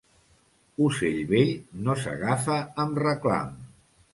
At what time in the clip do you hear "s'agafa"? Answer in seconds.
2.05-2.57